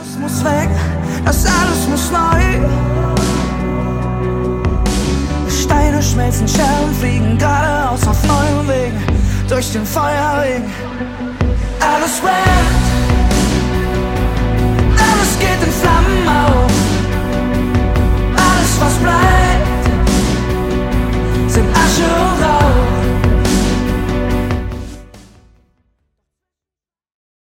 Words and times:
Alles 0.00 0.16
muss 0.18 0.44
weg, 0.44 0.70
das 1.26 1.44
alles 1.44 1.86
muss 1.86 2.10
neu. 2.10 2.40
Steine 5.50 6.02
schmelzen, 6.02 6.48
Scherben 6.48 6.94
fliegen 6.98 7.36
geradeaus 7.36 8.08
auf 8.08 8.16
neuen 8.26 8.66
Wegen 8.66 9.02
durch 9.46 9.72
den 9.72 9.84
Feuerring. 9.84 10.64
Alles 11.80 12.22
weg. 12.22 12.49